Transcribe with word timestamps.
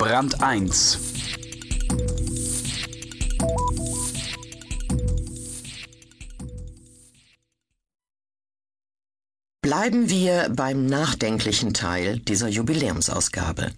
Brand 0.00 0.42
1 0.42 0.98
Bleiben 9.60 10.08
wir 10.08 10.48
beim 10.56 10.86
nachdenklichen 10.86 11.74
Teil 11.74 12.18
dieser 12.18 12.48
Jubiläumsausgabe. 12.48 13.72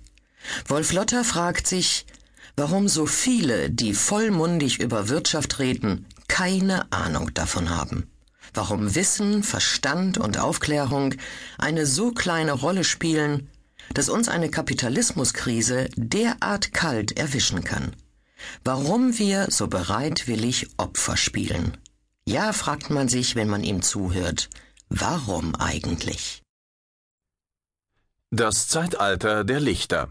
Wolf 0.69 0.93
Lotter 0.93 1.25
fragt 1.25 1.67
sich, 1.67 2.07
warum 2.55 2.87
so 2.87 3.07
viele, 3.07 3.69
die 3.69 3.93
vollmundig 3.93 4.79
über 4.79 5.09
Wirtschaft 5.09 5.59
reden, 5.59 6.07
keine 6.29 6.93
Ahnung 6.93 7.35
davon 7.35 7.69
haben. 7.69 8.09
Warum 8.55 8.95
Wissen, 8.95 9.43
Verstand 9.43 10.19
und 10.19 10.39
Aufklärung 10.39 11.17
eine 11.59 11.85
so 11.85 12.13
kleine 12.13 12.53
Rolle 12.53 12.85
spielen, 12.85 13.49
dass 13.95 14.09
uns 14.09 14.29
eine 14.29 14.51
Kapitalismuskrise 14.51 15.89
derart 15.97 16.73
kalt 16.73 17.19
erwischen 17.19 17.65
kann. 17.65 17.95
Warum 18.65 19.19
wir 19.19 19.51
so 19.51 19.69
bereitwillig 19.69 20.69
Opfer 20.77 21.17
spielen. 21.17 21.77
Ja, 22.27 22.53
fragt 22.53 22.91
man 22.91 23.09
sich, 23.09 23.35
wenn 23.35 23.49
man 23.49 23.65
ihm 23.65 23.83
zuhört, 23.83 24.49
warum 24.89 25.55
eigentlich? 25.57 26.43
Das 28.31 28.69
Zeitalter 28.69 29.45
der 29.45 29.61
Lichter. 29.61 30.11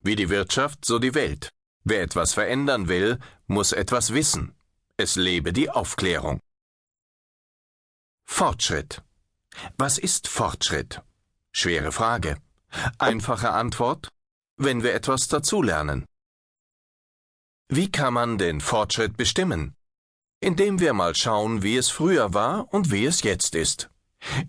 Wie 0.00 0.16
die 0.16 0.30
Wirtschaft, 0.30 0.84
so 0.84 0.98
die 0.98 1.14
Welt. 1.14 1.50
Wer 1.84 2.02
etwas 2.02 2.34
verändern 2.34 2.88
will, 2.88 3.18
muss 3.46 3.72
etwas 3.72 4.12
wissen. 4.12 4.54
Es 4.96 5.16
lebe 5.16 5.52
die 5.52 5.70
Aufklärung. 5.70 6.40
Fortschritt. 8.24 9.02
Was 9.76 9.98
ist 9.98 10.28
Fortschritt? 10.28 11.02
Schwere 11.54 11.92
Frage. 11.92 12.38
Einfache 12.98 13.50
Antwort? 13.50 14.08
Wenn 14.56 14.82
wir 14.82 14.94
etwas 14.94 15.28
dazulernen. 15.28 16.06
Wie 17.68 17.90
kann 17.90 18.14
man 18.14 18.38
den 18.38 18.60
Fortschritt 18.60 19.16
bestimmen? 19.16 19.76
Indem 20.40 20.80
wir 20.80 20.94
mal 20.94 21.14
schauen, 21.14 21.62
wie 21.62 21.76
es 21.76 21.90
früher 21.90 22.34
war 22.34 22.72
und 22.72 22.90
wie 22.90 23.04
es 23.04 23.22
jetzt 23.22 23.54
ist. 23.54 23.90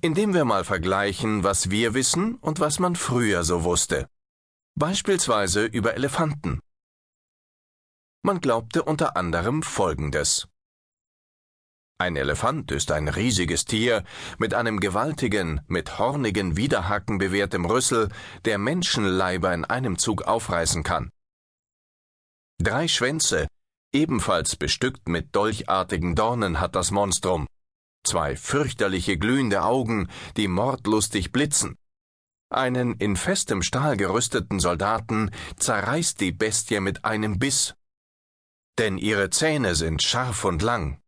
Indem 0.02 0.34
wir 0.34 0.46
mal 0.46 0.64
vergleichen, 0.64 1.44
was 1.44 1.70
wir 1.70 1.94
wissen 1.94 2.36
und 2.36 2.59
was 2.59 2.80
man 2.80 2.96
früher 2.96 3.44
so 3.44 3.64
wusste. 3.64 4.08
Beispielsweise 4.76 5.66
über 5.66 5.96
Elefanten. 5.96 6.62
Man 8.24 8.40
glaubte 8.40 8.84
unter 8.84 9.18
anderem 9.18 9.62
Folgendes. 9.62 10.48
Ein 12.04 12.18
Elefant 12.18 12.70
ist 12.73 12.92
ein 12.92 13.08
riesiges 13.08 13.64
Tier 13.64 14.04
mit 14.38 14.54
einem 14.54 14.82
gewaltigen, 14.82 15.62
mit 15.68 16.00
hornigen 16.00 16.58
Widerhaken 16.58 17.18
bewehrtem 17.18 17.64
Rüssel, 17.64 18.09
der 18.44 18.58
Menschenleiber 18.58 19.54
in 19.54 19.64
einem 19.64 19.98
Zug 19.98 20.24
aufreißen 20.24 20.84
kann. 20.84 21.12
Drei 22.62 22.90
Schwänze, 22.90 23.48
ebenfalls 23.94 24.58
bestückt 24.58 25.08
mit 25.08 25.34
dolchartigen 25.34 26.14
Dornen, 26.14 26.59
hat 26.59 26.76
das 26.76 26.92
Monstrum. 26.92 27.48
Zwei 28.06 28.36
fürchterliche 28.36 29.18
glühende 29.18 29.64
Augen, 29.64 30.09
die 30.36 30.50
mordlustig 30.50 31.31
blitzen. 31.31 31.78
Einen 32.50 32.96
in 32.96 33.16
festem 33.16 33.62
Stahl 33.62 33.96
gerüsteten 33.96 34.59
Soldaten 34.59 35.31
zerreißt 35.56 36.20
die 36.20 36.34
Bestie 36.34 36.81
mit 36.81 37.06
einem 37.06 37.40
Biss. 37.40 37.76
Denn 38.78 38.98
ihre 38.98 39.30
Zähne 39.30 39.76
sind 39.76 40.04
scharf 40.04 40.44
und 40.44 40.62
lang. 40.62 41.00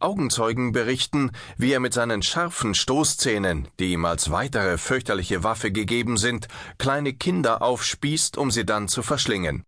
Augenzeugen 0.00 0.72
berichten, 0.72 1.32
wie 1.56 1.72
er 1.72 1.80
mit 1.80 1.94
seinen 1.94 2.22
scharfen 2.22 2.74
Stoßzähnen, 2.74 3.68
die 3.78 3.92
ihm 3.92 4.04
als 4.04 4.30
weitere 4.30 4.78
fürchterliche 4.78 5.44
Waffe 5.44 5.72
gegeben 5.72 6.16
sind, 6.16 6.48
kleine 6.78 7.12
Kinder 7.12 7.62
aufspießt, 7.62 8.38
um 8.38 8.50
sie 8.50 8.64
dann 8.64 8.88
zu 8.88 9.02
verschlingen. 9.02 9.64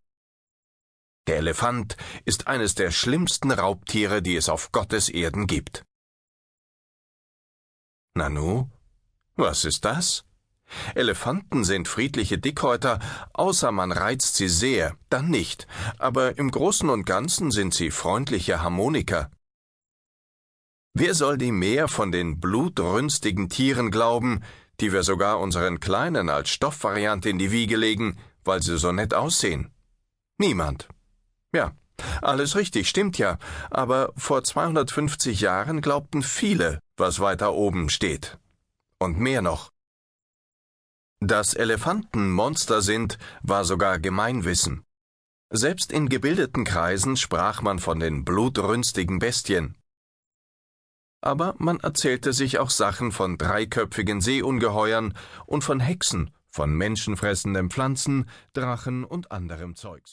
Der 1.26 1.36
Elefant 1.36 1.96
ist 2.24 2.48
eines 2.48 2.74
der 2.74 2.90
schlimmsten 2.90 3.50
Raubtiere, 3.50 4.22
die 4.22 4.36
es 4.36 4.48
auf 4.48 4.72
Gottes 4.72 5.08
Erden 5.08 5.46
gibt. 5.46 5.84
Nanu? 8.14 8.69
Was 9.36 9.64
ist 9.64 9.84
das? 9.84 10.24
Elefanten 10.94 11.64
sind 11.64 11.88
friedliche 11.88 12.38
Dickhäuter, 12.38 12.98
außer 13.32 13.72
man 13.72 13.92
reizt 13.92 14.36
sie 14.36 14.48
sehr, 14.48 14.96
dann 15.08 15.28
nicht, 15.28 15.66
aber 15.98 16.38
im 16.38 16.50
Großen 16.50 16.88
und 16.88 17.04
Ganzen 17.04 17.50
sind 17.50 17.74
sie 17.74 17.90
freundliche 17.90 18.62
Harmoniker. 18.62 19.30
Wer 20.92 21.14
soll 21.14 21.38
die 21.38 21.52
mehr 21.52 21.86
von 21.86 22.10
den 22.10 22.40
blutrünstigen 22.40 23.48
Tieren 23.48 23.92
glauben, 23.92 24.42
die 24.80 24.92
wir 24.92 25.04
sogar 25.04 25.38
unseren 25.38 25.78
Kleinen 25.78 26.28
als 26.28 26.50
Stoffvariante 26.50 27.28
in 27.30 27.38
die 27.38 27.52
Wiege 27.52 27.76
legen, 27.76 28.18
weil 28.44 28.60
sie 28.60 28.76
so 28.76 28.90
nett 28.90 29.14
aussehen? 29.14 29.70
Niemand. 30.38 30.88
Ja, 31.54 31.72
alles 32.22 32.56
richtig, 32.56 32.88
stimmt 32.88 33.18
ja, 33.18 33.38
aber 33.70 34.12
vor 34.16 34.42
250 34.42 35.40
Jahren 35.40 35.80
glaubten 35.80 36.22
viele, 36.24 36.80
was 36.96 37.20
weiter 37.20 37.54
oben 37.54 37.88
steht. 37.88 38.38
Und 38.98 39.18
mehr 39.18 39.42
noch. 39.42 39.70
Dass 41.20 41.54
Elefanten 41.54 42.32
Monster 42.32 42.82
sind, 42.82 43.18
war 43.42 43.64
sogar 43.64 44.00
Gemeinwissen. 44.00 44.84
Selbst 45.50 45.92
in 45.92 46.08
gebildeten 46.08 46.64
Kreisen 46.64 47.16
sprach 47.16 47.62
man 47.62 47.78
von 47.78 48.00
den 48.00 48.24
blutrünstigen 48.24 49.18
Bestien 49.18 49.76
aber 51.20 51.54
man 51.58 51.81
erzählte 51.81 52.32
sich 52.32 52.58
auch 52.58 52.70
Sachen 52.70 53.12
von 53.12 53.38
dreiköpfigen 53.38 54.20
Seeungeheuern 54.20 55.14
und 55.47 55.62
von 55.64 55.81
Hexen, 55.81 56.31
von 56.48 56.72
menschenfressenden 56.75 57.70
Pflanzen, 57.70 58.28
Drachen 58.53 59.04
und 59.04 59.31
anderem 59.31 59.76
Zeugs. 59.76 60.08